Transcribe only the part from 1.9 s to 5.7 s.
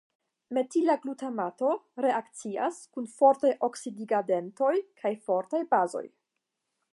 reakcias kun fortaj oksidigagentoj kaj fortaj